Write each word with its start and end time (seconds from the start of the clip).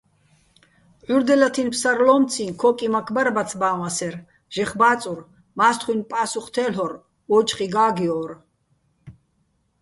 ჺურდელათინო̆ 1.05 1.71
ფსარლო́მციჼ 1.73 2.45
ქო́კიმაქ 2.61 3.07
ბარ 3.15 3.27
ბაცბაჼ 3.35 3.69
ვასერ, 3.79 4.15
ჟეხ 4.53 4.71
ბა́წურ, 4.79 5.19
მა́სხთხუჲნი̆ 5.57 6.09
პა́სუხ 6.11 6.47
თე́ლ'ორ, 6.53 6.91
ო́ჯხი 7.35 7.67
გა́გჲორ. 7.73 8.31